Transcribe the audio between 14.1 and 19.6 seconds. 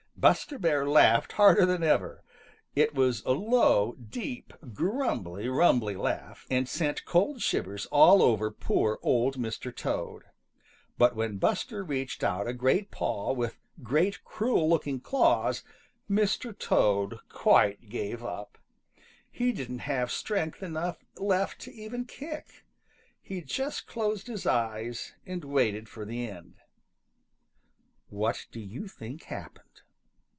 cruel looking claws Mr. Toad quite gave up. He